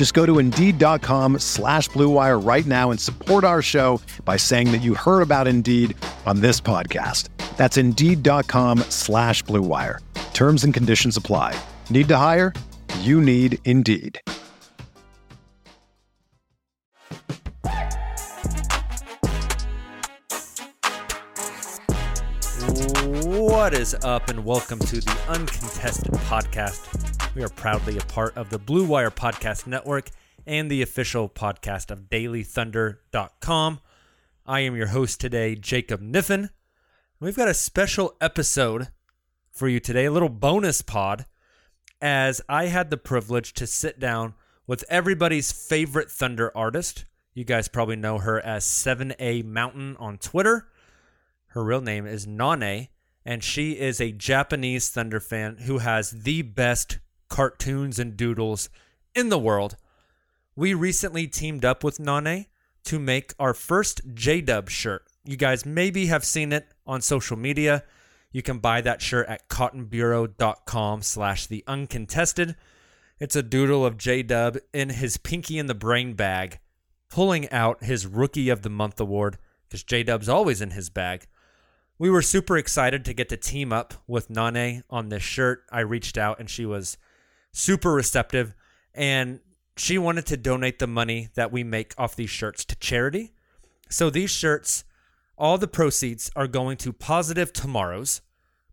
[0.00, 4.78] Just go to Indeed.com slash BlueWire right now and support our show by saying that
[4.78, 7.28] you heard about Indeed on this podcast.
[7.58, 9.98] That's Indeed.com slash BlueWire.
[10.32, 11.54] Terms and conditions apply.
[11.90, 12.54] Need to hire?
[13.00, 14.18] You need Indeed.
[23.26, 27.09] What is up, and welcome to the Uncontested Podcast.
[27.32, 30.10] We are proudly a part of the Blue Wire Podcast Network
[30.46, 33.80] and the official podcast of DailyThunder.com.
[34.46, 36.50] I am your host today, Jacob Niffen.
[37.20, 38.88] We've got a special episode
[39.52, 41.24] for you today, a little bonus pod,
[42.02, 44.34] as I had the privilege to sit down
[44.66, 47.04] with everybody's favorite Thunder artist.
[47.32, 50.66] You guys probably know her as 7A Mountain on Twitter.
[51.48, 52.88] Her real name is Nanae,
[53.24, 56.98] and she is a Japanese Thunder fan who has the best
[57.30, 58.68] cartoons and doodles
[59.14, 59.76] in the world.
[60.54, 62.48] We recently teamed up with Nanae
[62.84, 65.04] to make our first J Dub shirt.
[65.24, 67.84] You guys maybe have seen it on social media.
[68.32, 72.56] You can buy that shirt at cottonbureau.com slash the uncontested.
[73.18, 76.58] It's a doodle of J Dub in his Pinky in the Brain bag,
[77.10, 81.26] pulling out his Rookie of the Month award, because J Dub's always in his bag.
[81.98, 85.64] We were super excited to get to team up with Nanae on this shirt.
[85.70, 86.96] I reached out and she was
[87.52, 88.54] super receptive
[88.94, 89.40] and
[89.76, 93.32] she wanted to donate the money that we make off these shirts to charity.
[93.88, 94.84] So these shirts,
[95.38, 98.20] all the proceeds are going to Positive Tomorrows.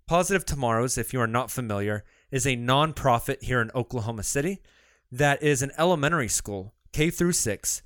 [0.05, 4.61] Positive Tomorrows, if you are not familiar, is a nonprofit here in Oklahoma City
[5.11, 7.81] that is an elementary school, K through 6,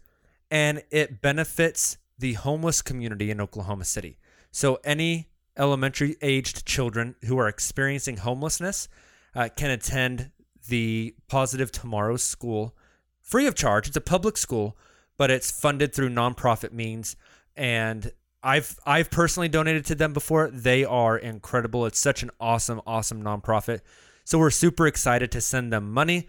[0.50, 4.18] and it benefits the homeless community in Oklahoma City.
[4.52, 8.90] So any elementary aged children who are experiencing homelessness
[9.35, 10.31] uh, can attend
[10.68, 12.76] the Positive Tomorrow School
[13.22, 13.88] free of charge.
[13.88, 14.78] It's a public school,
[15.18, 17.16] but it's funded through nonprofit means.
[17.56, 18.12] And
[18.44, 20.50] I've I've personally donated to them before.
[20.50, 21.86] They are incredible.
[21.86, 23.82] It's such an awesome, awesome nonprofit.
[24.24, 26.28] So we're super excited to send them money.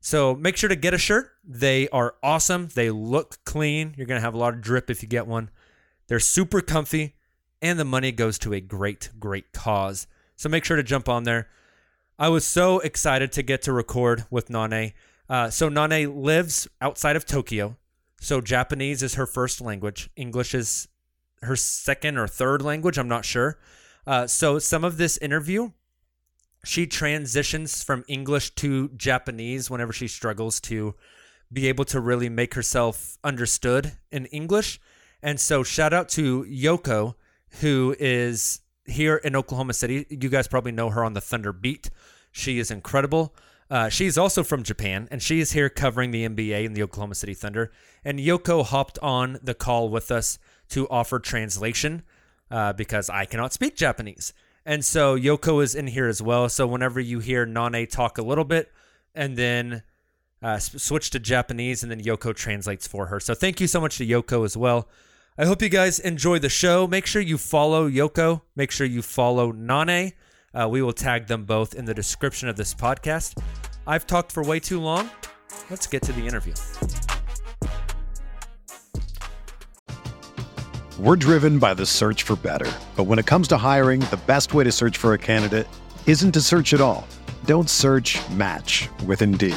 [0.00, 1.32] So make sure to get a shirt.
[1.42, 2.68] They are awesome.
[2.74, 3.94] They look clean.
[3.96, 5.50] You're gonna have a lot of drip if you get one.
[6.08, 7.14] They're super comfy
[7.62, 10.06] and the money goes to a great, great cause.
[10.36, 11.48] So make sure to jump on there.
[12.18, 14.92] I was so excited to get to record with Nanae.
[15.28, 17.76] Uh, so Nanae lives outside of Tokyo.
[18.20, 20.10] So Japanese is her first language.
[20.16, 20.88] English is
[21.42, 22.98] her second or third language.
[22.98, 23.58] I'm not sure.
[24.06, 25.72] Uh, so some of this interview,
[26.64, 30.94] she transitions from English to Japanese whenever she struggles to
[31.52, 34.80] be able to really make herself understood in English.
[35.22, 37.14] And so shout out to Yoko
[37.60, 40.06] who is here in Oklahoma City.
[40.10, 41.90] You guys probably know her on the Thunder Beat.
[42.32, 43.34] She is incredible.
[43.70, 47.14] Uh, she's also from Japan, and she is here covering the NBA and the Oklahoma
[47.14, 47.72] City Thunder.
[48.04, 50.38] And Yoko hopped on the call with us
[50.70, 52.02] to offer translation
[52.50, 54.34] uh, because I cannot speak Japanese.
[54.66, 56.48] And so Yoko is in here as well.
[56.48, 58.72] So whenever you hear Nanae talk a little bit
[59.14, 59.82] and then
[60.42, 63.18] uh, switch to Japanese, and then Yoko translates for her.
[63.18, 64.88] So thank you so much to Yoko as well.
[65.36, 66.86] I hope you guys enjoy the show.
[66.86, 68.42] Make sure you follow Yoko.
[68.54, 70.12] Make sure you follow Nanae.
[70.54, 73.42] Uh, we will tag them both in the description of this podcast.
[73.84, 75.10] I've talked for way too long.
[75.70, 76.54] Let's get to the interview.
[81.00, 82.70] We're driven by the search for better.
[82.94, 85.66] But when it comes to hiring, the best way to search for a candidate
[86.06, 87.08] isn't to search at all.
[87.44, 89.56] Don't search match with Indeed.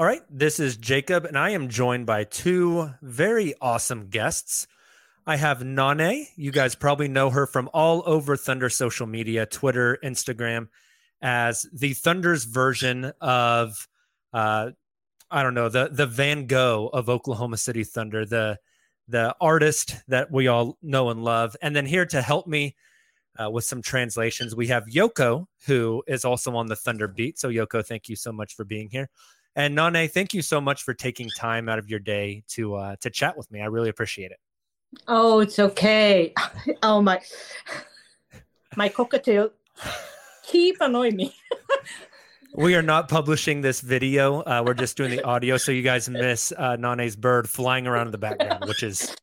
[0.00, 4.66] All right, this is Jacob, and I am joined by two very awesome guests.
[5.26, 6.24] I have Nanae.
[6.36, 10.68] You guys probably know her from all over Thunder social media, Twitter, Instagram,
[11.20, 13.86] as the Thunder's version of,
[14.32, 14.70] uh,
[15.30, 18.58] I don't know, the the Van Gogh of Oklahoma City Thunder, the
[19.06, 21.54] the artist that we all know and love.
[21.60, 22.74] And then here to help me
[23.38, 27.38] uh, with some translations, we have Yoko, who is also on the Thunder beat.
[27.38, 29.10] So Yoko, thank you so much for being here.
[29.56, 32.96] And Nanae, thank you so much for taking time out of your day to uh,
[33.00, 33.60] to chat with me.
[33.60, 34.38] I really appreciate it.
[35.06, 36.32] Oh, it's okay.
[36.82, 37.20] Oh my,
[38.76, 39.50] my cockatiel
[40.50, 41.34] keep annoying me.
[42.54, 44.40] we are not publishing this video.
[44.40, 48.06] Uh, we're just doing the audio, so you guys miss uh, Nanae's bird flying around
[48.06, 49.14] in the background, which is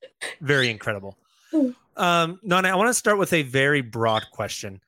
[0.41, 1.17] very incredible.
[1.53, 4.81] Um, Nanae, I want to start with a very broad question.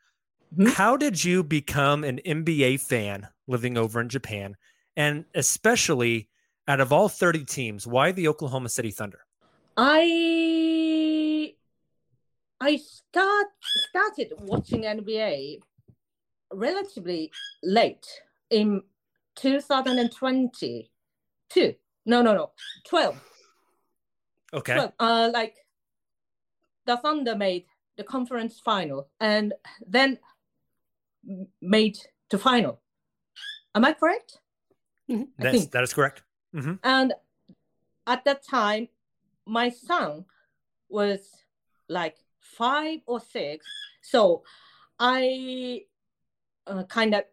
[0.53, 0.67] Mm-hmm.
[0.67, 4.55] How did you become an NBA fan living over in Japan?
[4.99, 6.29] And especially
[6.67, 9.21] out of all 30 teams, why the Oklahoma City Thunder?
[9.77, 11.53] I
[12.59, 13.47] I start
[13.89, 15.61] started watching NBA
[16.51, 17.31] relatively
[17.63, 18.05] late
[18.49, 18.81] in
[19.37, 21.75] 2022.
[22.05, 22.51] No, no, no,
[22.85, 23.23] 12.
[24.53, 24.73] Okay.
[24.73, 24.91] 12.
[24.99, 25.55] Uh, like
[26.85, 27.63] the Thunder made
[27.95, 29.53] the conference final and
[29.87, 30.19] then
[31.61, 31.97] made
[32.31, 32.81] to final.
[33.73, 34.39] Am I correct?
[35.09, 35.23] Mm-hmm.
[35.37, 36.23] That's, that is correct.
[36.55, 36.73] Mm-hmm.
[36.83, 37.13] And
[38.07, 38.87] at that time,
[39.45, 40.25] my son
[40.89, 41.21] was
[41.87, 43.65] like five or six.
[44.01, 44.43] So
[44.99, 45.81] I
[46.67, 47.23] uh, kind of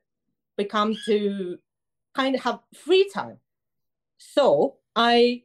[0.56, 1.58] become to
[2.14, 3.38] kind of have free time.
[4.19, 5.43] So I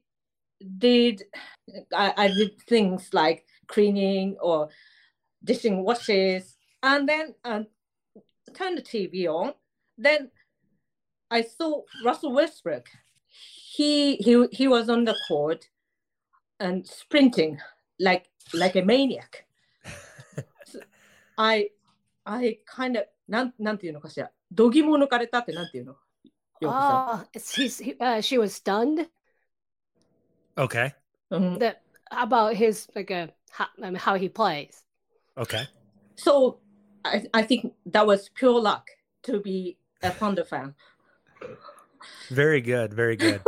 [0.77, 1.23] did
[1.93, 4.69] I, I did things like cleaning or
[5.43, 7.63] dishing washes, and then uh,
[8.53, 9.53] turn the TV on.
[9.97, 10.31] Then
[11.30, 12.86] I saw Russell Westbrook.
[13.28, 15.68] He he he was on the court
[16.60, 17.58] and sprinting
[17.98, 19.46] like like a maniac.
[20.66, 20.80] so
[21.36, 21.70] I
[22.24, 24.30] I kind of なんなんていうのかしら。
[24.52, 25.96] 度肝を抜かれたってなんていうの
[26.62, 29.06] Oh, he's, he, uh, she was stunned.
[30.56, 30.94] Okay.
[31.30, 31.58] Mm-hmm.
[31.58, 34.82] That about his like a how, I mean, how he plays.
[35.36, 35.68] Okay.
[36.14, 36.60] So
[37.04, 38.88] I I think that was pure luck
[39.24, 40.74] to be a Thunder fan.
[42.29, 42.93] Very good.
[42.93, 43.41] Very good.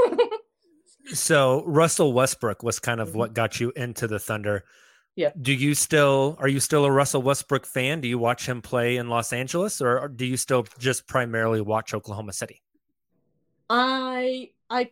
[1.13, 3.17] so Russell Westbrook was kind of mm-hmm.
[3.17, 4.63] what got you into the Thunder.
[5.15, 5.31] Yeah.
[5.39, 8.01] Do you still are you still a Russell Westbrook fan?
[8.01, 11.93] Do you watch him play in Los Angeles or do you still just primarily watch
[11.93, 12.61] Oklahoma City?
[13.69, 14.91] I I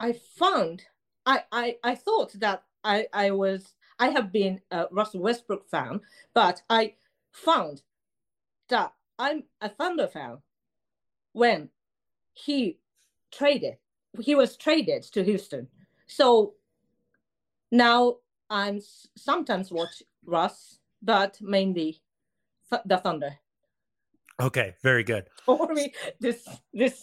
[0.00, 0.84] I found
[1.26, 6.00] I I, I thought that I, I was I have been a Russell Westbrook fan,
[6.32, 6.94] but I
[7.32, 7.82] found
[8.68, 10.38] that I'm a Thunder fan
[11.38, 11.68] when
[12.32, 12.78] he
[13.30, 13.76] traded
[14.20, 15.68] he was traded to Houston.
[16.06, 16.54] So
[17.70, 18.16] now
[18.50, 18.80] I'm
[19.16, 22.00] sometimes watch Russ, but mainly
[22.84, 23.32] the Thunder.
[24.40, 25.24] Okay, very good.
[25.46, 25.78] Don't
[26.20, 26.96] this this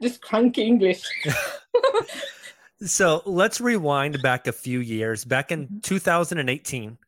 [0.00, 1.02] this cranky English.
[2.84, 5.24] So let's rewind back a few years.
[5.24, 6.98] Back in 2018,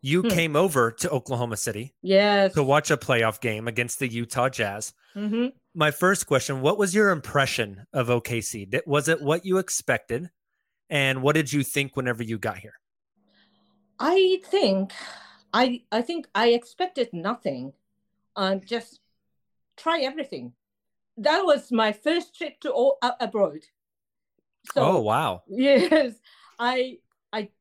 [0.00, 0.28] you Hmm.
[0.28, 2.54] came over to Oklahoma City yes.
[2.54, 4.94] to watch a playoff game against the Utah Jazz.
[5.14, 8.69] Mhm My first question What was your impression of OKC?
[8.69, 10.29] Did- Was it what you expected?
[10.89, 12.73] And what did you think whenever you got here?
[13.99, 14.91] I think
[15.53, 17.73] I I think I expected nothing
[18.35, 18.99] and just
[19.77, 20.53] try everything.
[21.17, 23.63] That was my first trip to o- a- abroad.
[24.73, 25.43] So oh, wow.
[25.47, 26.15] yes,
[26.59, 26.99] I
[27.31, 27.51] I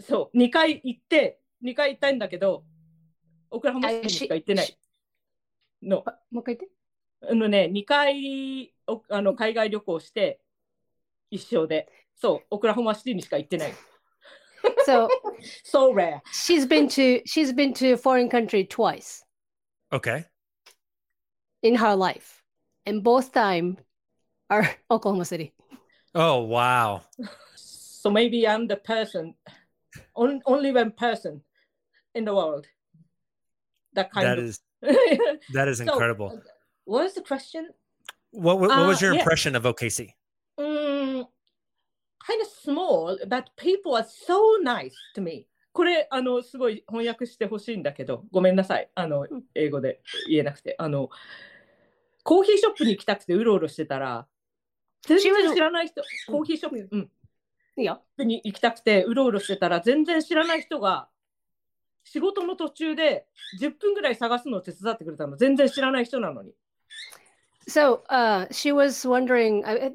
[0.00, 2.64] そう2回行って2回行ったんだけど、
[3.50, 4.78] オクラホマシティにしか行ってない。
[5.82, 6.76] のあもう一回言って。
[7.28, 10.40] あのね2回おあの海外旅行して
[11.30, 13.74] 一生で、そうオクラホマシティにしか行ってない。
[14.86, 15.08] So
[15.64, 16.20] So rare.
[16.32, 19.24] she's been to she's been to a foreign country twice
[19.92, 20.24] Okay.
[21.62, 22.42] in her life,
[22.86, 23.78] and both time
[24.50, 25.52] are Oklahoma City.
[26.14, 27.02] Oh, wow.
[27.56, 29.34] So maybe I'm the person,
[30.14, 31.42] on, only one person
[32.14, 32.66] in the world.
[33.94, 34.44] That kind That of.
[34.44, 34.60] is
[35.52, 36.40] that is So, incredible.
[36.91, 37.69] What was the question?
[38.31, 39.21] What, what, what was uh, your yeah.
[39.21, 40.09] impression of OKC?
[40.59, 41.25] Mm,
[42.27, 45.47] kind of small, but people are so nice to me.
[45.71, 48.89] これ、あの、すごい翻訳してほしいんだけど、ごめんなさい。
[48.93, 50.75] あのうん、英語で言えなくて。
[50.79, 51.09] あの、
[52.25, 54.27] コーヒーショップに行きたくてうろうろしてたら、
[55.03, 57.09] 全然知らない人、コーヒーショップ、うん、
[57.77, 57.99] Yeah.
[58.17, 61.07] に行きたくてうろうろしてたら全然知らない人が
[62.03, 63.25] 仕事の途中で
[63.61, 66.53] 10分ぐらい探すのを手伝ってくれたの全然知らない人なのに
[67.67, 69.91] So uh, she was wondering uh,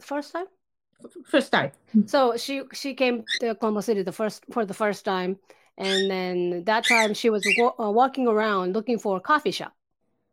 [0.00, 0.46] first time.
[1.26, 1.72] first time
[2.06, 5.38] So she she came to Oklahoma City the first for the first time,
[5.78, 9.74] and then that time she was wa- uh, walking around looking for a coffee shop,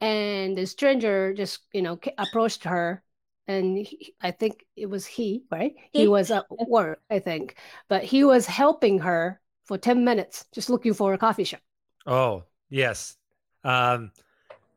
[0.01, 3.03] and the stranger just you know ca- approached her,
[3.47, 5.75] and he, I think it was he right.
[5.91, 6.07] He He.
[6.07, 7.57] was at work, I think,
[7.89, 11.61] but he was helping her for ten minutes, just looking for a coffee shop.
[12.05, 13.17] Oh, yes.
[13.63, 14.11] Um,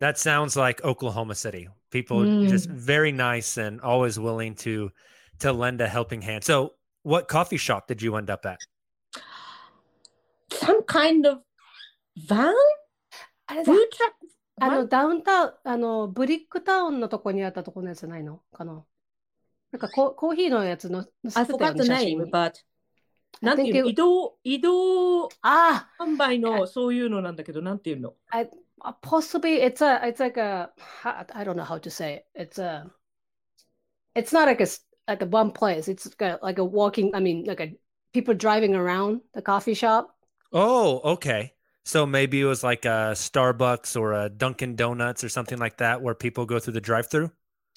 [0.00, 1.68] that sounds like Oklahoma City.
[1.91, 2.50] People Mm.
[2.50, 4.89] just very nice and always willing to
[5.39, 6.44] to lend a helping hand.
[6.44, 6.72] So,
[7.03, 8.58] what coffee shop did you end up at?
[10.51, 11.39] some kind of
[12.27, 12.53] van
[13.48, 14.13] あれだ food truck
[14.60, 14.88] あの van?
[14.88, 18.84] ダウンタウンあのブリックタウンのとこにあったとこのやつないのかな
[19.72, 22.51] なんかココーヒーのやつの載 I せてたよ forgot ね the 写真 name に but
[23.41, 28.50] なんていうの think it- 移動移動あ販売のそういうのなんだけどなんていうのあ、uh,
[29.02, 30.71] possibly it's a it's like a
[31.05, 32.26] I don't know how to say it.
[32.35, 32.91] It's a
[34.14, 34.67] it's not like a
[35.09, 35.88] at the one place.
[35.88, 37.14] It's like a, like a walking.
[37.14, 37.76] I mean, like a
[38.12, 40.14] people driving around the coffee shop.
[40.52, 41.55] Oh, okay.
[41.85, 46.00] So maybe it was like a Starbucks or a Dunkin' Donuts or something like that
[46.00, 47.31] where people go through the drive-through.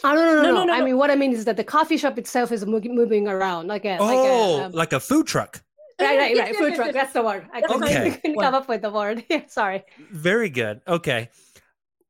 [0.03, 0.51] Oh no no no No, no!
[0.51, 2.95] no, no, I mean, what I mean is that the coffee shop itself is moving
[2.95, 5.63] moving around like a Oh, like a um, like a food truck.
[5.99, 6.91] Right right right food truck.
[6.93, 7.47] That's the word.
[7.53, 8.11] I couldn't, Okay.
[8.21, 8.45] couldn't One.
[8.45, 9.23] come up with the word.
[9.47, 9.83] Sorry.
[10.11, 10.81] Very good.
[10.87, 11.29] Okay.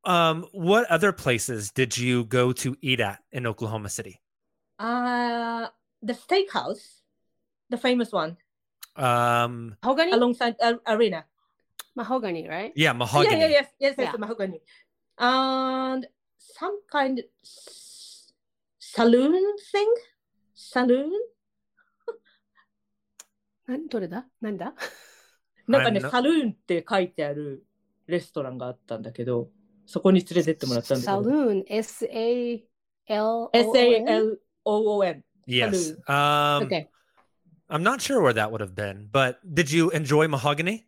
[0.04, 4.22] Um, what other places did you go to eat at in Oklahoma City?
[4.78, 5.68] uh,
[6.04, 7.00] the steakhouse
[7.70, 8.36] the famous one
[8.96, 11.26] Um, Mahogany, alongside uh, arena
[11.96, 12.74] mahogany, right?
[12.76, 13.40] yeah, mahogany.
[13.40, 14.18] Yeah, yeah, yes, yes, yes, Yeah.
[14.20, 14.62] mahogany.
[15.18, 16.06] And
[16.38, 18.32] some kind of s-
[18.80, 19.92] saloon thing?
[20.54, 21.20] Saloon?
[23.68, 24.28] 何どれだ？
[24.42, 24.74] 何だ？
[25.68, 27.66] なんかね、サルーンって書いてある
[28.08, 29.50] レストランがあったんだけど、
[29.86, 31.22] そこに連れてってもらったんだけど。
[31.22, 31.64] Saloon.
[31.68, 32.64] S A
[33.08, 35.24] L S-A-L-O-O-N.
[35.48, 35.96] Yes.
[36.08, 36.88] Um, Okay.
[37.70, 40.86] I'm not sure where that would have been, but did you enjoy mahogany?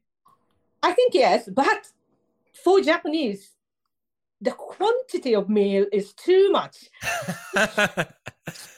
[0.84, 1.92] I think yes, but
[2.64, 3.56] for Japanese,
[4.42, 6.92] the quantity of meal is too much.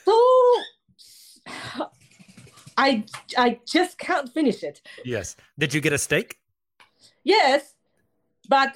[0.06, 0.16] So
[2.80, 3.04] I
[3.38, 4.82] I just can't finish it.
[5.04, 5.36] yes.
[5.58, 6.38] Did you get a steak?
[7.26, 7.76] Yes,
[8.50, 8.72] but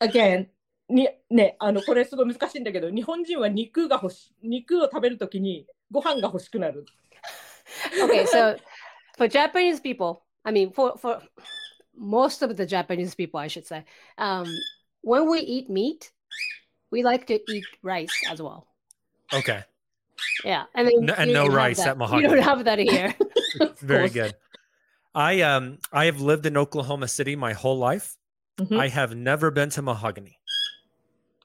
[0.00, 0.46] again
[0.88, 6.84] にねあのこれすごい難しいんだけど日本人は肉が欲し肉を食べるときにご飯が欲しくなる。
[8.02, 8.26] Okay.
[8.26, 8.56] So
[9.16, 11.20] for Japanese people, I mean, for for
[11.96, 13.84] most of the Japanese people, I should say,
[14.18, 14.46] um,
[15.02, 16.12] when we eat meat,
[16.90, 18.66] we like to eat rice as well.
[19.32, 19.64] Okay.
[20.44, 21.88] Yeah, and then No- and no rice that.
[21.88, 22.28] at Mahogany.
[22.28, 23.14] You don't have that here.
[23.80, 24.34] Very good.
[25.14, 28.16] I um I have lived in Oklahoma City my whole life.
[28.58, 28.78] Mhm.
[28.78, 30.38] I have never been to mahogany.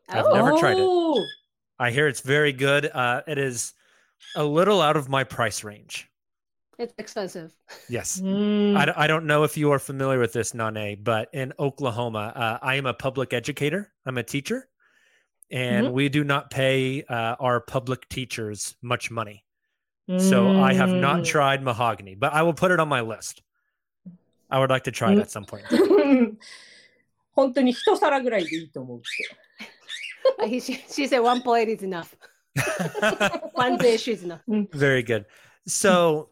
[0.09, 0.83] I've never tried it.
[0.85, 1.25] Oh,
[1.79, 2.85] I hear it's very good.
[2.85, 3.73] Uh, it is
[4.35, 6.09] a little out of my price range.
[6.77, 7.53] It's expensive.
[7.89, 8.19] Yes.
[8.21, 8.75] Mm.
[8.77, 12.57] I, I don't know if you are familiar with this, Nanae, but in Oklahoma, uh,
[12.61, 13.93] I am a public educator.
[14.05, 14.67] I'm a teacher,
[15.51, 15.95] and mm-hmm.
[15.95, 19.43] we do not pay uh, our public teachers much money.
[20.09, 20.21] Mm.
[20.21, 21.25] So I have not mm.
[21.25, 23.41] tried mahogany, but I will put it on my list.
[24.49, 25.65] I would like to try it at some point.
[25.65, 26.37] Mm.
[30.91, 32.15] she said one plate is enough.
[33.53, 34.41] one dish is enough.
[34.47, 34.71] Mm.
[34.73, 35.25] Very good.
[35.67, 36.29] So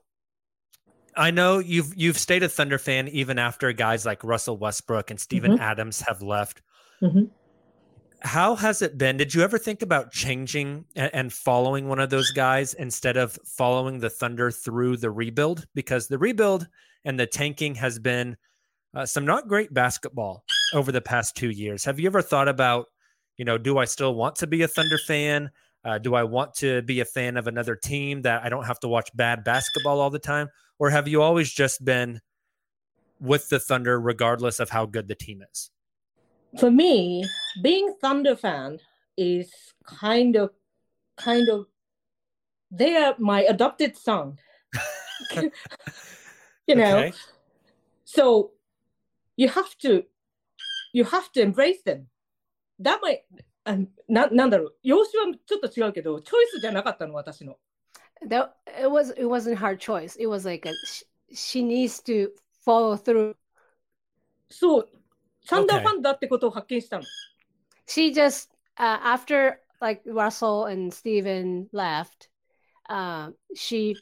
[1.15, 5.19] I know you've you've stayed a Thunder fan even after guys like Russell Westbrook and
[5.19, 5.61] Steven mm-hmm.
[5.61, 6.61] Adams have left.
[7.01, 7.23] Mm-hmm.
[8.23, 9.17] How has it been?
[9.17, 13.99] Did you ever think about changing and following one of those guys instead of following
[13.99, 15.67] the Thunder through the rebuild?
[15.75, 16.67] Because the rebuild
[17.03, 18.37] and the tanking has been
[18.95, 21.83] uh, some not great basketball over the past two years.
[21.83, 22.85] Have you ever thought about,
[23.35, 25.51] you know, do I still want to be a Thunder fan?
[25.83, 28.79] Uh, do I want to be a fan of another team that I don't have
[28.81, 30.47] to watch bad basketball all the time?
[30.79, 32.21] Or have you always just been
[33.19, 35.71] with the Thunder regardless of how good the team is?
[36.58, 37.24] For me,
[37.62, 38.78] being Thunder fan
[39.16, 39.50] is
[39.84, 40.50] kind of,
[41.16, 41.66] kind of,
[42.70, 44.38] they are my adopted son.
[46.66, 47.12] you know, Okay.
[48.04, 48.52] so
[49.36, 50.04] you have to,
[50.92, 52.08] you have to embrace them.
[52.80, 53.20] That might,
[53.64, 53.76] あ
[54.08, 57.58] ななんだろう養子はちょっと違うけどチョイスじゃなかったの私の
[58.26, 60.16] That it was it wasn't her choice.
[60.18, 61.04] It was like a, she,
[61.34, 62.30] she needs to
[62.64, 63.36] follow through.
[64.50, 64.88] そう
[65.44, 65.82] サンダー Okay.
[65.82, 67.04] ファンだってことを発見したの
[67.86, 72.28] She just uh, after like Russell and Steven left,
[72.90, 73.96] uh, she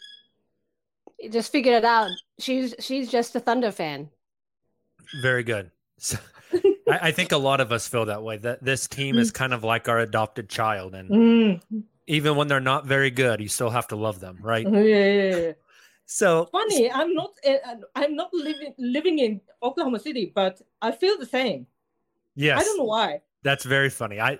[1.30, 2.10] just figured it out.
[2.38, 4.08] She's she's just a Thunder fan.
[5.22, 5.70] Very good.
[5.98, 6.18] So,
[6.88, 8.38] I, I think a lot of us feel that way.
[8.38, 11.60] That this team is kind of like our adopted child, and うん、
[12.06, 14.68] even when they're not very good, you still have to love them, right?
[14.68, 15.54] いやいやいや
[16.13, 17.57] So funny i'm not eh,
[17.95, 21.65] i'm not living living in oklahoma city but i feel the same
[22.35, 24.19] yes, i don't know why that's very funny.
[24.19, 24.37] I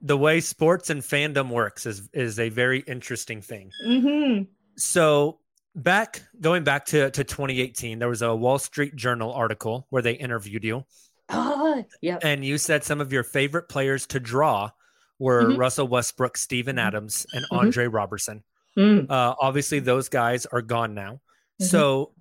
[0.00, 3.72] the way sports and fandom works is is a very interesting thing.
[3.82, 4.42] hmm
[4.76, 5.40] So
[5.74, 10.12] back going back to to 2018, there was a Wall Street Journal article where they
[10.12, 10.84] interviewed you,
[11.30, 14.70] ah yeah and you said some of your favorite players to draw
[15.18, 15.58] were Mhm.
[15.58, 16.86] Russell Westbrook, Steven Mhm.
[16.86, 17.58] Adams, and Mhm.
[17.58, 18.44] Andre Roberson.
[18.75, 21.19] うん、 Uh, obviously, those guys are gone now.
[21.59, 21.65] Mhm.
[21.65, 22.13] So,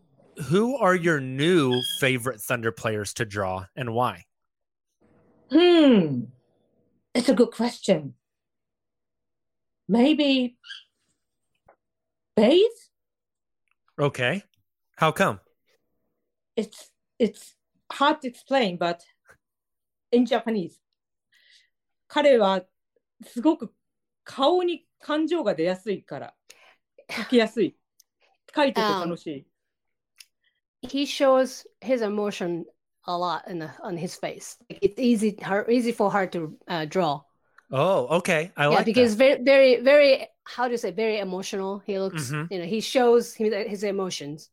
[0.51, 4.25] who are your new favorite Thunder players to draw, and why?
[5.51, 6.25] hmm
[7.15, 8.15] it's a good question
[9.89, 10.59] maybe
[12.37, 12.91] base
[13.99, 14.43] Okay,
[14.97, 15.41] how come?
[16.55, 17.55] it's it's
[17.91, 19.01] hard to explain but
[20.13, 20.79] in japanese
[22.09, 22.63] 彼は
[23.27, 23.73] すごく
[24.25, 26.34] 顔に 感情が出やすいから
[27.10, 27.76] 描きやすい
[28.54, 29.46] 描いてて楽しい、
[30.88, 32.64] He shows his emotion
[33.06, 34.58] a lot in the, on his face.
[34.70, 37.22] It's easy her easy for her to uh, draw.
[37.72, 39.44] Oh, okay, I yeah, like because that.
[39.44, 41.82] very very very how do you say very emotional.
[41.86, 42.48] He looks Mhm.
[42.52, 44.52] you know he shows his, his emotions.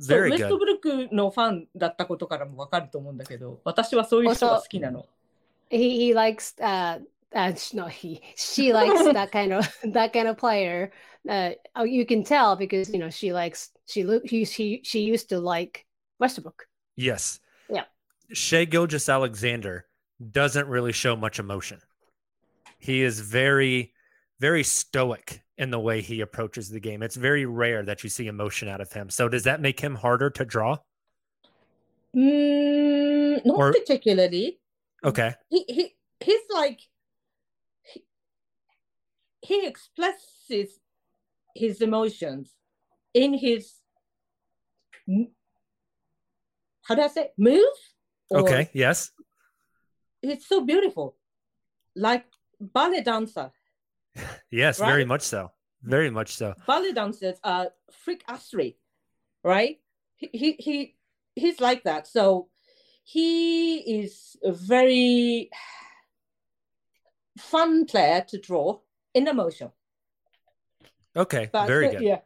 [0.00, 5.06] Very ウエスト.ブルックのファンだったことからも分かると思うんだけど私はそういう人が好きなの。
[5.70, 7.02] He he likes uh,
[7.34, 10.92] uh not he she likes that kind of that kind of player.
[11.28, 15.00] Uh, oh, you can tell because you know she likes she look he, she she
[15.00, 15.84] used to like
[16.18, 16.66] Westbrook.
[16.96, 17.40] Yes.
[17.68, 17.84] Yeah.
[18.32, 19.86] Shai Gilgeous-Alexander
[20.32, 21.80] doesn't really show much emotion.
[22.78, 23.92] He is very,
[24.40, 27.02] very stoic in the way he approaches the game.
[27.02, 29.10] It's very rare that you see emotion out of him.
[29.10, 30.78] So does that make him harder to draw?
[32.14, 34.58] うーん、not Or- particularly.
[35.04, 35.34] Okay.
[35.50, 36.88] He, he, he's like, he,
[39.48, 40.68] he expresses
[41.54, 42.46] his emotions
[43.14, 43.62] in his,
[46.86, 47.64] how do I say, move?
[48.30, 48.68] Or- Okay.
[48.74, 49.10] Yes.
[50.22, 51.16] It's so beautiful.
[51.96, 52.26] Like
[52.60, 53.50] ballet dancer.
[54.50, 54.78] Yes.
[54.78, 55.50] Very much so.
[55.82, 56.54] Very much so.
[56.66, 57.68] ballet dancers are
[58.02, 58.78] freak athlete,
[59.44, 59.76] right?
[60.16, 60.76] He, he he
[61.36, 62.06] he's like that.
[62.08, 62.48] So
[63.04, 65.50] he is a very
[67.38, 68.80] fun player to draw
[69.18, 69.70] in emotion.
[71.16, 71.50] Okay.
[71.52, 72.00] But Very good.
[72.02, 72.20] yeah.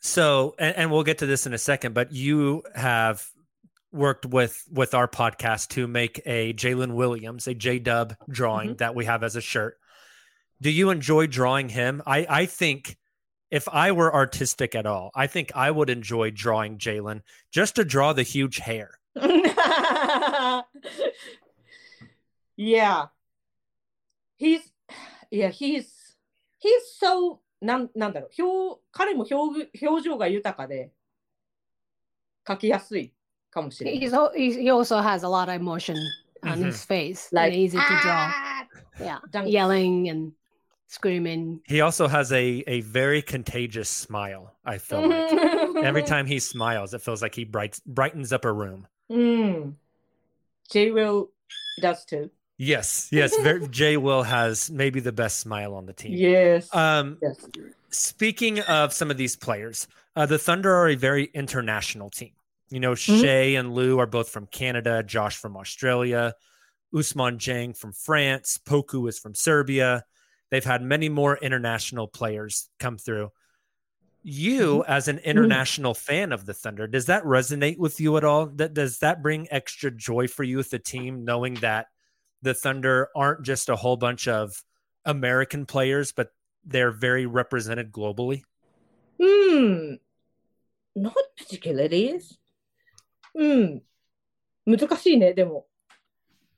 [0.00, 3.26] So, and, and we'll get to this in a second, but you have
[3.92, 8.76] worked with with our podcast to make a Jalen Williams, a J Dub drawing mm-hmm.
[8.76, 9.78] that we have as a shirt.
[10.62, 12.02] Do you enjoy drawing him?
[12.06, 12.96] I I think
[13.50, 17.20] if I were artistic at all, I think I would enjoy drawing Jalen
[17.52, 18.92] just to draw the huge hair.
[22.56, 23.06] yeah.
[24.36, 24.62] He's
[25.30, 25.92] yeah, he's
[26.59, 30.91] he's so なんなんだろう表彼も表表情が豊かで
[32.47, 33.13] 書きやすい
[33.49, 34.07] かもしれない。
[34.07, 35.95] He's, al- he's, he also has a lot of emotion
[36.43, 36.65] on Mhm.
[36.67, 37.29] his face.
[37.31, 38.29] Like, and easy to draw.
[38.29, 38.67] "Ah!"
[38.99, 39.19] Yeah.
[39.31, 39.49] Dunk.
[39.49, 40.33] Yelling and
[40.87, 41.59] screaming.
[41.65, 44.53] He also has a a very contagious smile.
[44.63, 45.31] I feel like
[45.83, 48.85] every time he smiles, it feels like he brights brightens up a room.
[49.09, 49.77] うん。
[50.69, 50.91] J.
[50.91, 51.29] Will
[51.81, 52.29] does too.
[52.62, 53.34] Yes, yes.
[53.70, 56.12] Jay Will has maybe the best smile on the team.
[56.12, 56.68] Yes.
[56.74, 57.36] Um, yes.
[57.88, 62.32] speaking of some of these players, uh, the Thunder are a very international team.
[62.68, 63.20] You know, Mhm.
[63.22, 66.34] Shai and Lou are both from Canada, Josh from Australia,
[66.94, 70.04] Ousmane Dieng from France, Poku is from Serbia.
[70.50, 73.30] They've had many more international players come through.
[74.22, 78.46] You, as an international fan of the Thunder, does that resonate with you at all?
[78.46, 81.86] That does that bring extra joy for you with the team, knowing that
[82.41, 84.63] the Thunder aren't just a whole bunch of
[85.05, 86.29] American players, but
[86.65, 88.43] they're very represented globally?
[89.19, 90.01] うん。
[90.95, 92.19] Not particularly.
[93.33, 93.83] うん。
[94.65, 95.67] 難しいね、でも。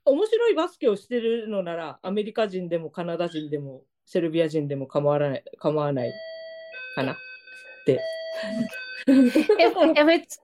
[0.06, 6.14] 面白いバスケをしてるのなら、アメリカ人でもカナダ人でもセルビア人でも構わない構わない
[6.96, 7.16] かなっ
[7.86, 8.00] て。
[9.08, 10.40] if, if it's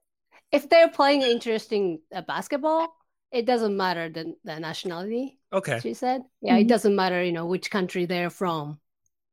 [0.51, 2.89] if they're playing interesting uh, basketball,
[3.32, 5.38] it doesn't matter the, the nationality.
[5.52, 5.80] Okay.
[5.80, 6.62] She said, yeah, mm-hmm.
[6.62, 8.78] it doesn't matter, you know, which country they're from.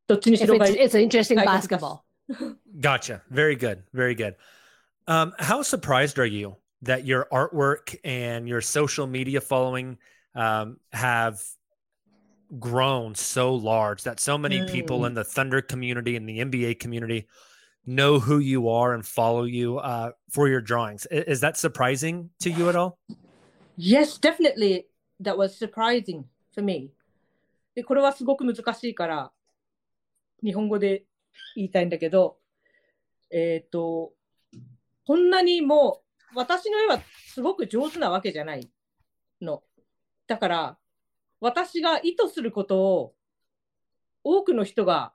[0.10, 2.06] It's, it's, an interesting basketball.
[2.80, 3.24] Gotcha.
[3.30, 3.84] Very good.
[3.94, 4.36] Very good.
[5.08, 9.98] Um, how surprised are you that your artwork and your social media following
[10.36, 11.42] um, have
[12.60, 14.72] grown so large that so many mm.
[14.72, 17.28] people in the Thunder community and the NBA community
[17.86, 21.08] know who you are and follow you uh, for your drawings?
[21.10, 23.00] Is, is that surprising to you at all?
[23.78, 24.86] Yes, definitely.
[25.20, 26.92] That was surprising for me.
[27.76, 29.32] で、これはすごく難しいから、
[30.44, 31.06] 日本語で
[31.56, 32.38] 言いたいんだけど、
[33.30, 34.14] えっ、と、
[35.06, 36.02] こんなにも
[36.34, 37.02] う、私の絵は
[37.34, 38.70] すごく上手なわけじゃない
[39.42, 39.64] の。
[40.28, 40.78] だから、
[41.42, 43.16] 私が意図することを、
[44.24, 45.14] 多くの人が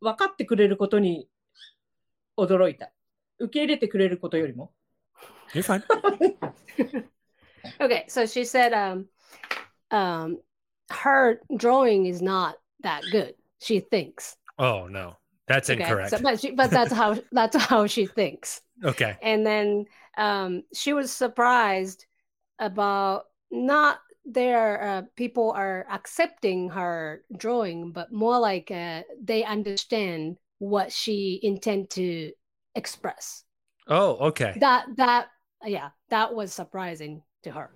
[0.00, 1.28] 分かってくれることに
[2.36, 2.92] 驚いた。
[3.38, 4.72] 受け入れてくれることよりも。
[5.54, 7.06] You're fine.
[7.80, 9.06] Okay, so she said, um,
[9.90, 10.38] um,
[10.90, 13.34] her drawing is not that good.
[13.60, 14.36] She thinks.
[14.58, 15.16] Oh, no.
[15.48, 16.10] That's Okay, incorrect.
[16.10, 18.60] so- but she, but that's how that's how she thinks.
[18.84, 19.16] okay.
[19.22, 19.86] and then
[20.18, 22.04] um, she was surprised
[22.58, 30.36] about not their uh, people are accepting her drawing, but more like uh, they understand
[30.58, 32.32] what she intend to
[32.74, 33.44] express.
[33.86, 34.56] Oh, okay.
[34.60, 35.28] That that
[35.64, 37.70] yeah, that was surprising to her.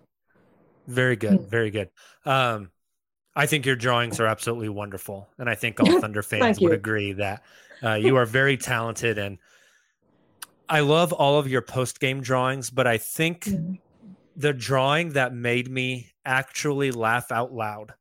[0.87, 1.48] Very good.
[1.48, 1.88] Very good.
[2.24, 2.70] Um,
[3.35, 7.12] I think your drawings are absolutely wonderful, and I think all Thunder fans would agree
[7.14, 7.42] that
[7.83, 9.18] uh, you are very talented.
[9.18, 9.38] And
[10.68, 13.48] I love all of your post game drawings, but I think
[14.37, 17.94] the drawing that made me actually laugh out loud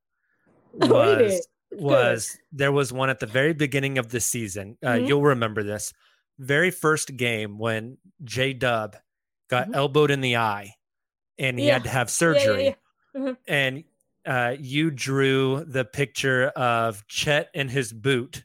[0.73, 1.25] was Really?
[1.36, 1.82] It's good.
[1.82, 4.77] was there was one at the very beginning of the season.
[4.84, 5.08] Uh, Mhm.
[5.08, 5.93] You'll remember this
[6.39, 8.95] very first game when J Dub
[9.49, 9.75] got Mhm.
[9.75, 10.73] elbowed in the eye,
[11.39, 11.73] and he Yeah.
[11.73, 12.73] had to have surgery yeah.
[13.15, 13.38] Mhm.
[13.47, 13.84] and
[14.25, 18.43] uh, you drew the picture of Chet in his boot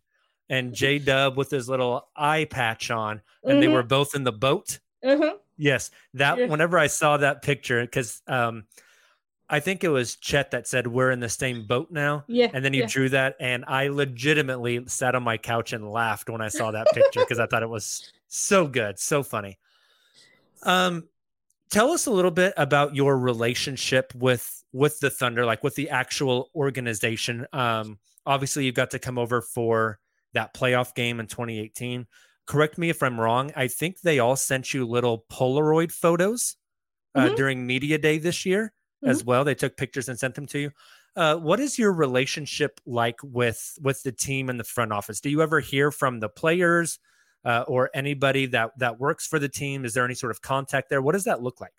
[0.49, 3.73] and J Dub with his little eye patch on, and they Mhm.
[3.75, 4.79] were both in the boat.
[5.05, 5.39] Mhm.
[5.59, 6.47] Yes, that Yeah.
[6.47, 8.67] whenever I saw that picture, because um,
[9.51, 12.51] I think it was Chet that said we're in the same boat now, Yeah.
[12.55, 12.89] and then you yeah.
[12.89, 16.87] drew that, and I legitimately sat on my couch and laughed when I saw that
[16.95, 19.59] picture because I thought it was so good, so funny.
[20.63, 21.09] Um,
[21.75, 25.91] tell us a little bit about your relationship with with the Thunder, like with the
[25.91, 27.47] actual organization.
[27.53, 29.99] Um, obviously, you got to come over for
[30.35, 32.07] that playoff game in 2018.
[32.47, 33.51] Correct me if I'm wrong.
[33.57, 36.57] I think they all sent you little Polaroid photos
[37.17, 37.37] uh, Mhm.
[37.37, 38.73] during media day this year
[39.05, 39.45] as well.
[39.45, 40.71] They took pictures and sent them to you.
[41.17, 45.21] Uh, what is your relationship like with with the team and the front office?
[45.21, 46.99] Do you ever hear from the players
[47.46, 49.86] uh, or anybody that that works for the team?
[49.86, 51.02] Is there any sort of contact there?
[51.02, 51.74] What does that look like?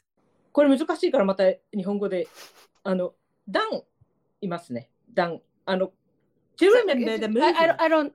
[0.53, 2.27] これ難しいからまた日本語で。
[2.83, 3.15] あの、
[3.49, 3.83] ダン
[4.41, 4.89] いますね。
[5.13, 5.41] ダン。
[5.67, 5.93] あの、
[6.57, 7.43] Do you So, remember the I, movie?
[7.43, 8.13] I, don't- I don't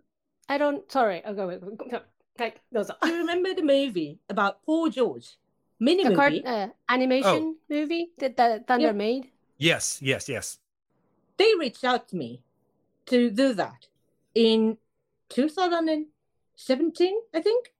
[0.48, 1.24] I don't sorry.
[1.26, 2.02] Okay, wait, wait, wait,
[2.39, 5.38] okay, those are- Do you remember the movie about Paul George?
[5.80, 6.45] Mini the cart, movie.
[6.45, 8.91] uh, animation movie that the Thunder Yeah.
[8.93, 9.30] made.
[9.58, 10.60] Yes, yes, yes.
[11.38, 12.41] They reached out to me
[13.08, 13.88] to do that
[14.34, 14.78] in
[16.66, 17.73] 2017, I think?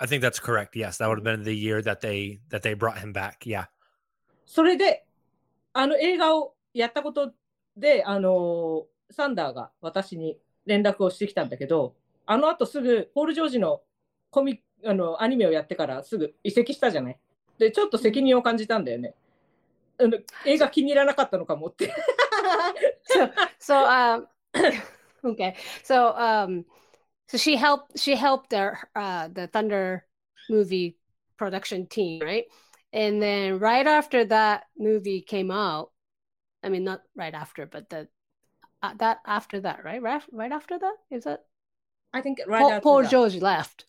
[0.00, 0.74] I think that's correct.
[0.74, 3.46] Yes, that would have been the year that they that they brought him back.
[3.46, 3.66] Yeah.
[4.46, 5.06] それで、
[5.72, 7.32] あの映画をやったこと
[7.76, 11.94] で、あの、サンダーが私に連絡をしてきたんだけど、
[12.26, 13.82] あの後すぐポール・ジョージの
[14.30, 17.18] コミあのアニメをやってからすぐ移籍したじゃない？
[17.58, 19.14] で、ちょっと責任を感じたんだよね。
[19.98, 21.94] あの映画気に入らなかったのかもって。
[23.06, 23.30] so
[23.60, 24.26] so um
[25.22, 25.54] okay
[25.84, 26.64] so um
[27.28, 30.06] so she helped she helped the uh the thunder
[30.48, 30.96] movie
[31.36, 32.44] production team right?
[32.92, 35.90] And then right after that movie came out
[36.62, 38.08] i mean not right after but the
[38.82, 40.02] uh, that after that right?
[40.02, 40.96] Right right after that?
[41.10, 41.44] Is that?
[42.12, 43.10] I think right paul, after paul that.
[43.10, 43.86] george left.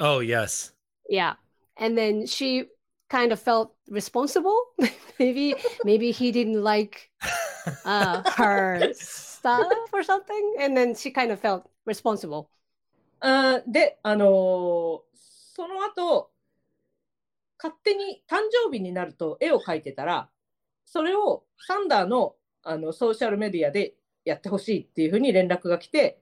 [0.00, 0.72] Oh yes.
[1.08, 1.34] yeah.
[1.76, 2.66] And then she
[3.08, 4.62] kind of felt responsible.
[5.18, 7.10] Maybe maybe he didn't like
[7.84, 10.54] uh her stuff or something.
[10.58, 12.46] And then she kind of felt responsible?
[13.20, 15.10] あーで、あのー
[15.52, 16.30] その後、
[17.58, 20.30] 勝手に誕生日になると絵を描いてたら、
[20.86, 26.20] それをサンダーのあのソーシャルメディアでやってほしいっていうふうに連絡が来て、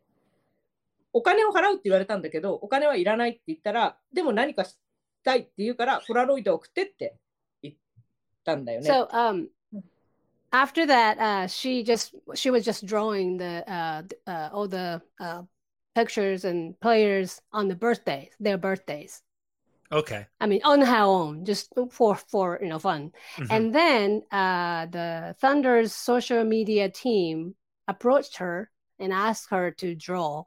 [1.12, 4.76] お金を払うって言われたんだけど、お金はいらないって言ったら、でも何かし
[5.24, 7.16] たいって言うから、ポラロイドを送ってって
[7.62, 7.74] 言っ
[8.44, 8.90] たんだよね。
[8.90, 9.48] so um
[10.50, 15.42] after that uh she just she was just drawing the uh, uh all the uh
[15.98, 19.22] pictures and players on the birthdays their birthdays
[19.90, 20.26] Okay.
[20.40, 23.02] i mean on her own just for for you know fun
[23.38, 23.50] Mhm.
[23.54, 25.08] And then uh, the
[25.40, 27.54] Thunder's social media team
[27.86, 28.56] approached her
[29.00, 30.44] and asked her to draw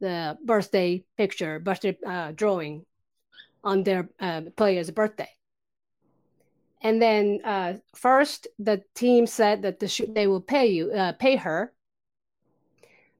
[0.00, 2.84] the birthday picture, birthday uh, drawing
[3.64, 5.30] on their uh, player's birthday.
[6.82, 11.12] And then uh, first, the team said that the sh- they will pay you, uh,
[11.12, 11.72] pay her.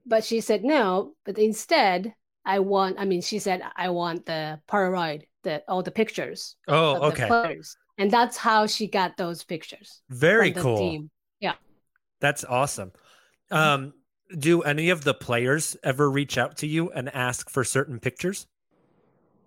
[0.07, 1.15] But she said no.
[1.25, 2.15] But instead,
[2.45, 2.97] I want.
[2.99, 7.27] I mean, she said I want the Polaroid, the all the pictures oh, okay.
[7.27, 7.77] players.
[7.99, 10.03] And that's how she got those pictures.
[10.11, 10.79] Very cool.
[10.79, 11.11] team.
[12.21, 12.93] That's awesome.
[13.51, 13.93] Um,
[14.39, 18.47] do any of the players ever reach out to you and ask for certain pictures?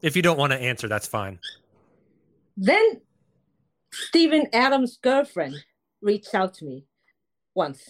[0.01, 1.39] If you don't want to answer, that's fine.
[2.55, 3.01] Then
[3.91, 5.55] Steven Adams' girlfriend
[6.01, 6.85] reached out to me
[7.55, 7.81] once,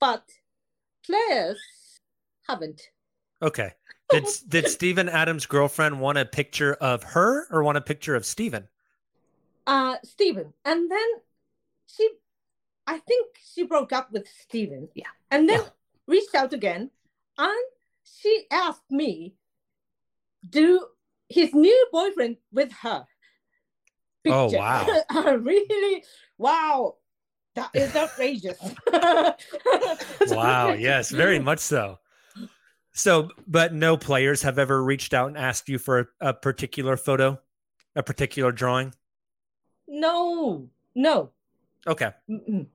[0.00, 0.24] but
[1.04, 1.58] players
[2.48, 2.82] haven't.
[3.40, 3.72] Okay.
[4.10, 8.24] Did did Steven Adams' girlfriend want a picture of her or want a picture of
[8.26, 8.68] Steven?
[9.66, 11.08] Uh, Steven, and then
[11.86, 12.08] she,
[12.86, 14.88] I think she broke up with Steven.
[14.94, 15.06] Yeah.
[15.30, 15.68] and then Yeah.
[16.06, 16.90] reached out again,
[17.38, 17.64] and
[18.04, 19.34] she asked me,
[20.48, 20.86] do
[21.28, 23.06] his new boyfriend with her.
[24.26, 24.58] Oh, picture.
[24.58, 25.34] wow.
[25.36, 26.04] really?
[26.38, 26.96] Wow.
[27.54, 28.58] That is outrageous.
[30.28, 31.98] Wow, yes, very much so.
[32.92, 36.96] So, but no players have ever reached out and asked you for a, a particular
[36.96, 37.40] photo,
[37.96, 38.94] a particular drawing.
[39.88, 41.30] No, no.
[41.86, 42.10] Okay.
[42.28, 42.66] Mm-mm.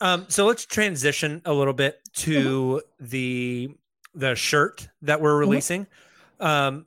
[0.00, 3.70] Um, so let's transition a little bit to the
[4.14, 5.86] the shirt that we're releasing.
[6.40, 6.86] Um,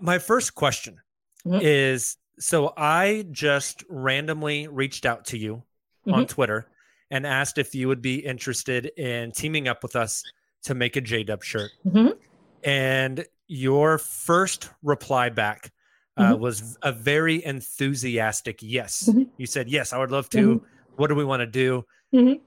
[0.00, 1.00] my first question
[1.46, 1.60] Mhm.
[1.62, 5.62] is: so I just randomly reached out to you
[6.06, 6.66] on Twitter
[7.10, 10.22] and asked if you would be interested in teaming up with us
[10.64, 12.16] to make a J Dub shirt, Mhm.
[12.64, 15.72] and your first reply back.
[16.14, 19.08] Uh, was a very enthusiastic yes.
[19.10, 19.30] Mhm.
[19.38, 20.62] You said yes, I would love to.
[20.96, 21.84] What do we want to do?
[22.14, 22.40] Mhm.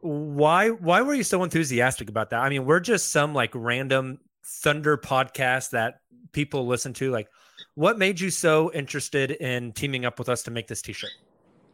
[0.00, 2.40] why why were you so enthusiastic about that?
[2.40, 6.00] I mean, we're just some like random thunder podcast that
[6.32, 7.10] people listen to.
[7.10, 7.26] Like,
[7.74, 11.10] what made you so interested in teaming up with us to make this t-shirt?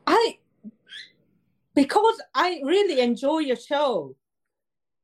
[0.07, 0.39] I
[1.75, 4.15] because I really enjoy your show,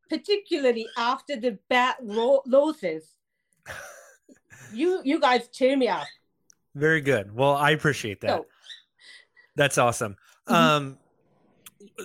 [0.09, 3.15] particularly after the bad losses.
[4.73, 6.07] you you guys cheer me up.
[6.75, 7.35] Very good.
[7.35, 8.29] Well, I appreciate that.
[8.41, 8.47] So,
[9.55, 10.17] That's awesome.
[10.49, 10.55] Mhm.
[10.55, 10.99] Um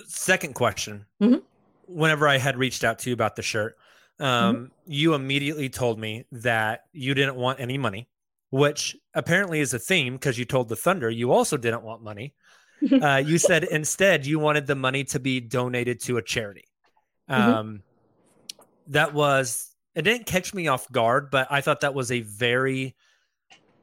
[0.06, 1.06] second question.
[1.20, 1.42] Mhm.
[1.86, 3.76] Whenever I had reached out to you about the shirt,
[4.18, 8.08] um, you immediately told me that you didn't want any money,
[8.50, 12.34] which apparently is a theme because you told the Thunder you also didn't want money.
[13.02, 16.64] uh, you said instead you wanted the money to be donated to a charity.
[17.28, 17.34] Mhm.
[17.36, 17.82] Um,
[18.92, 22.94] That was it didn't catch me off guard, but I thought that was a very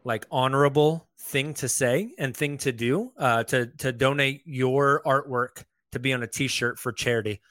[0.03, 5.63] like honorable thing to say and thing to do uh, to to donate your artwork
[5.91, 7.41] to be on a T-shirt for charity.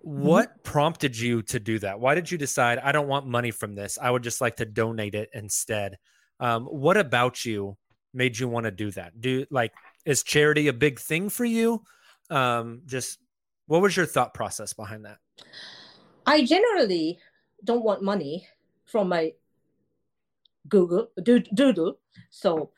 [0.00, 1.98] What prompted you to do that?
[1.98, 3.98] Why did you decide I don't want money from this?
[4.00, 5.96] I would just like to donate it instead.
[6.40, 7.76] Um, what about you
[8.12, 9.20] made you want to do that?
[9.20, 9.72] Do like
[10.04, 11.82] is charity a big thing for you?
[12.30, 13.18] Um, just
[13.66, 15.18] what was your thought process behind that?
[16.24, 17.18] I generally
[17.64, 18.46] don't want money
[18.84, 19.34] from my
[20.68, 21.96] Google do, Doodle.
[22.30, 22.70] So,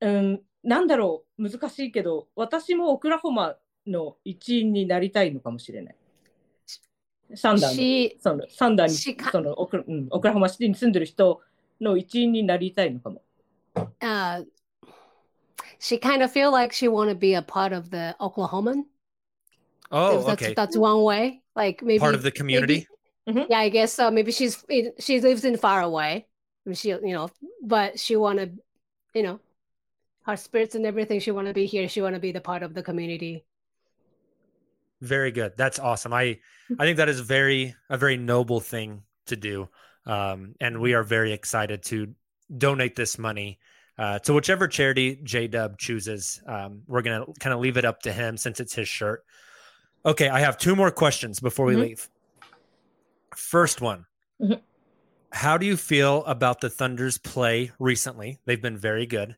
[0.00, 5.96] うん、なんだろう難しいけど私もオクラホマの一員になりたいのかもしれない。
[7.34, 8.94] サンダーそのサンダーに
[9.30, 11.40] そのオクラ,、うん、オクラホマシティに住んでる人
[11.80, 13.22] の一員になりたいのかも。
[14.00, 14.44] uh
[15.80, 18.84] she kind of feel like she want to be a part of the Oklahoman.
[19.92, 20.54] Oh, If that's okay.
[20.54, 21.42] that's one way.
[21.54, 22.88] Like maybe Part of the community.
[23.26, 24.10] Yeah, I guess so.
[24.10, 24.64] Maybe she's
[24.98, 26.26] she lives in far away.
[26.66, 27.28] and She you know,
[27.62, 28.50] but she want to,
[29.14, 29.38] you know,
[30.26, 31.20] her spirits and everything.
[31.20, 31.88] She want to be here.
[31.88, 33.44] She want to be the part of the community.
[35.00, 35.52] Very good.
[35.56, 36.12] That's awesome.
[36.12, 36.38] I
[36.78, 39.68] I think that is very a very noble thing to do.
[40.06, 42.14] Um, and we are very excited to
[42.56, 43.58] donate this money
[43.98, 46.40] uh, to whichever charity J Dub chooses.
[46.46, 49.24] Um, we're gonna kind of leave it up to him since it's his shirt.
[50.05, 51.81] Okay, I have two more questions before we Mhm.
[51.81, 52.09] leave.
[53.35, 54.05] First one.
[54.39, 54.61] Mhm.
[55.31, 58.39] How do you feel about the Thunder's play recently?
[58.45, 59.35] They've been very good.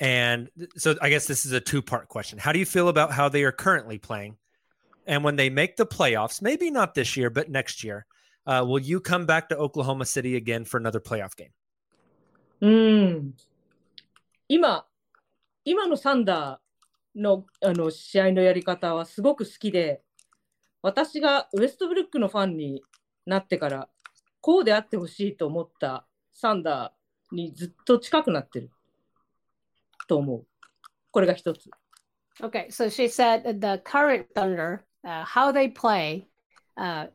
[0.00, 2.38] And th- so I guess this is a two part question.
[2.38, 4.38] How do you feel about how they are currently playing?
[5.06, 8.06] And when they make the playoffs, maybe not this year, but next year,
[8.46, 11.52] uh, will you come back to Oklahoma City again for another playoff game?
[12.60, 13.34] うん。
[14.48, 14.86] 今、
[15.64, 16.58] 今のサンダー
[17.17, 20.01] のあの試合のやり方はすごく好きで、
[20.81, 22.83] 私がウエストブルックのファンに
[23.25, 23.89] なってから、
[24.39, 28.69] こうであってほしいと思ったサンダーにずっと近くなってる
[30.07, 30.45] と思う。
[31.11, 31.69] これが一つ。
[32.39, 36.27] Okay, so she said the current Thunder, uh, how they play,
[36.77, 37.07] uh,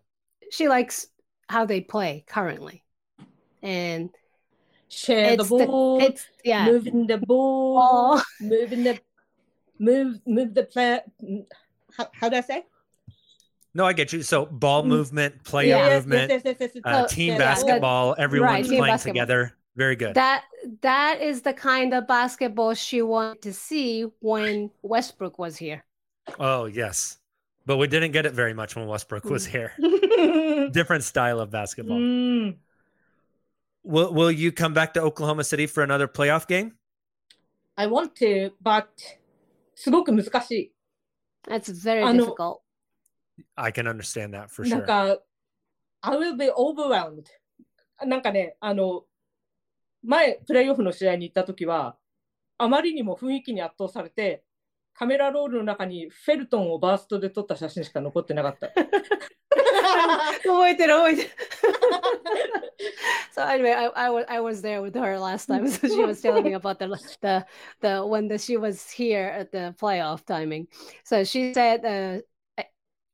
[0.51, 1.13] she likes
[1.49, 2.83] how they play currently,
[3.63, 4.11] and
[4.89, 9.01] Share the it's the ball, it's yeah, moving the ball, all moving the
[9.89, 11.01] move move the player.
[11.97, 12.65] How, how do I say?
[13.75, 14.23] No, I get you.
[14.23, 14.89] So ball Mm.
[14.95, 15.87] movement, player Yeah.
[15.89, 16.83] Yes, movement, yes, yes, yes, yes.
[16.85, 19.13] uh, team yeah, basketball, everyone's team playing basketball.
[19.15, 19.43] together.
[19.75, 20.15] Very good.
[20.15, 20.45] that
[20.83, 25.81] that is the kind of basketball she wanted to see when Westbrook was here.
[26.39, 27.19] oh, yes.
[27.65, 29.51] But we didn't get it very much when Westbrook was Mm.
[29.57, 29.71] here.
[29.81, 30.73] Mm.
[30.79, 31.97] Different style of basketball.
[31.99, 32.57] うん。
[33.85, 36.73] Will Will you come back to Oklahoma City for another playoff game?
[37.79, 38.89] I want to, but
[39.75, 40.75] すごく難しい。
[41.49, 42.61] That's very difficult.
[43.57, 44.87] I can understand that for なん sure.
[44.87, 45.23] か、
[46.03, 47.25] I will be overwhelmed.
[48.05, 49.05] なんかね、あの、
[50.03, 51.97] 前、プレイオフの試合に行った時は、
[52.59, 54.45] あまりにも雰囲気に圧倒されて、
[54.95, 58.73] カメラロールの中にフェルトンをバーストで撮った写真しか残ってなかった。
[60.47, 61.31] Wait, did wait.
[63.33, 66.21] so anyway, I, I was I was there with her last time, so she was
[66.21, 66.89] telling me about the
[67.21, 67.47] the
[67.81, 70.69] the when the, she was here at the playoff timing.
[71.05, 72.65] So she said uh,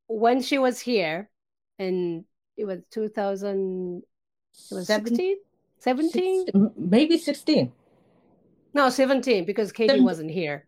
[0.08, 1.30] when she was here,
[1.78, 2.24] and
[2.56, 4.02] it was 2000,
[4.70, 5.36] it was 16,
[5.78, 6.46] 17?
[6.54, 7.72] M- Maybe 16.
[8.74, 10.67] No, 17 because Katie Seven- wasn't here.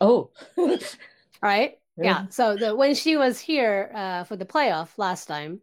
[0.00, 0.30] Oh.
[1.42, 1.78] right?
[1.96, 2.04] Yeah.
[2.04, 2.26] Yeah.
[2.30, 5.60] So the when she was here uh, for the playoff last time,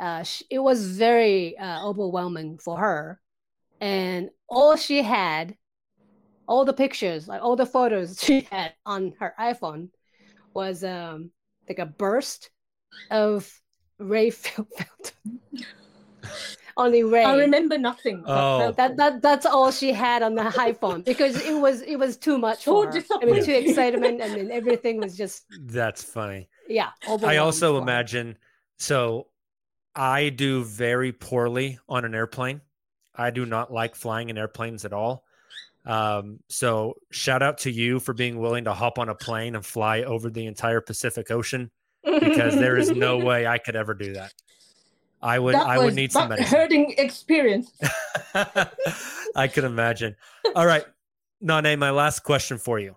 [0.00, 3.20] uh, sh it was very uh, overwhelming for her,
[3.80, 5.56] and all she had,
[6.46, 9.88] all the pictures, like all the photos she had on her iPhone,
[10.54, 11.30] was um
[11.68, 12.50] like a burst
[13.10, 13.50] of
[13.98, 15.40] Ray Fel- Felton.
[16.80, 17.24] Only ray.
[17.24, 18.24] I remember nothing.
[18.26, 18.72] Oh.
[18.72, 22.38] That, that that's all she had on the iPhone because it was it was too
[22.38, 23.02] much So for her.
[23.22, 26.48] I mean, too excitement and then everything was just That's funny.
[26.68, 26.90] yeah.
[27.06, 28.38] I also for imagine
[28.78, 29.26] so
[29.94, 32.62] I do very poorly on an airplane.
[33.14, 35.24] I do not like flying in airplanes at all.
[35.84, 39.64] Um, so shout out to you for being willing to hop on a plane and
[39.64, 41.70] fly over the entire Pacific Ocean
[42.04, 44.32] because there is no way I could ever do that.
[45.22, 46.56] I would That I would need some medicine.
[46.58, 47.70] hurting experience.
[49.36, 50.16] I can imagine.
[50.54, 50.84] All right.
[51.42, 52.96] Nanae, my last question for you.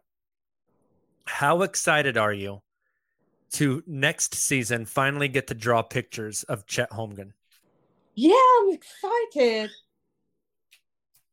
[1.25, 2.61] How excited are you
[3.53, 7.31] to next season finally get to draw pictures of Chet Holmgren?
[8.15, 9.69] Yeah, I'm excited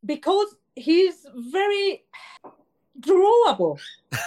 [0.05, 2.05] because he's very
[3.01, 3.79] drawable,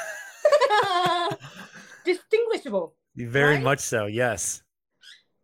[2.05, 2.93] distinguishable.
[3.15, 3.63] Very Right?
[3.63, 4.61] much so, yes.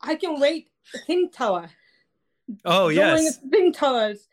[0.01, 0.68] I can wait
[1.05, 1.69] thin tower.
[2.65, 3.37] Oh, yes.
[3.37, 4.27] thin towers.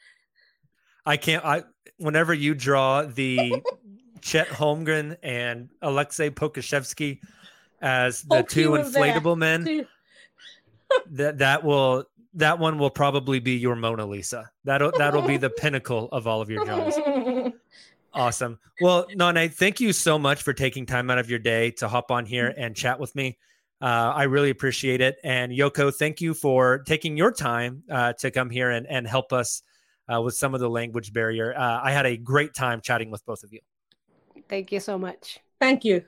[1.04, 1.62] I can't I
[1.98, 3.62] whenever you draw the
[4.20, 7.20] Chet Holmgren and Aleksej Pokusevski
[7.80, 9.86] as the Hope two there inflatable men,
[11.12, 14.50] that that will that one will probably be your Mona Lisa.
[14.64, 16.96] That'll that'll be the pinnacle of all of your drawings.
[18.12, 18.59] Awesome.
[18.80, 22.11] Well, Nanae, thank you so much for taking time out of your day to hop
[22.11, 23.36] on here and chat with me.
[23.81, 25.16] Uh, I really appreciate it.
[25.22, 29.33] And Yoko, thank you for taking your time uh, to come here and, and help
[29.33, 29.62] us
[30.12, 31.55] uh, with some of the language barrier.
[31.57, 33.61] Uh, I had a great time chatting with both of you.
[34.49, 35.41] Thank you so much.
[35.61, 36.05] Thank you.